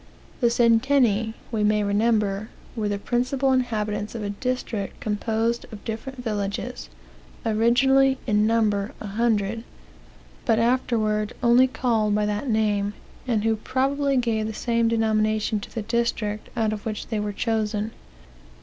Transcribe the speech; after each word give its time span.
The 0.39 0.47
centeni, 0.49 1.35
we 1.51 1.63
may 1.63 1.83
remember, 1.83 2.49
were 2.75 2.89
the 2.89 2.97
principal 2.97 3.53
inhabitants 3.53 4.15
of 4.15 4.23
a 4.23 4.31
district 4.31 4.99
composed 4.99 5.65
of 5.71 5.85
different 5.85 6.23
villages, 6.23 6.89
oriinally 7.45 8.17
in 8.25 8.47
number 8.47 8.93
a 8.99 9.05
hundred, 9.05 9.63
but 10.43 10.57
afterward 10.57 11.33
only 11.43 11.67
called 11.67 12.15
by 12.15 12.25
that 12.25 12.49
name, 12.49 12.95
and 13.27 13.43
who 13.43 13.55
probably 13.57 14.17
gave 14.17 14.47
the 14.47 14.55
same 14.55 14.87
denomination 14.87 15.59
to 15.59 15.71
the 15.75 15.83
district 15.83 16.49
out 16.57 16.73
of 16.73 16.83
which 16.83 17.09
they 17.09 17.19
were 17.19 17.31
chosen. 17.31 17.91